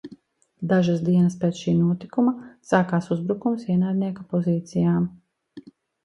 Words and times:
Dažas 0.69 1.01
dienas 1.09 1.33
pēc 1.41 1.59
šī 1.65 1.73
notikuma 1.81 2.33
sākās 2.69 3.09
uzbrukums 3.15 3.67
ienaidnieka 3.73 4.25
pozīcijām. 4.33 5.05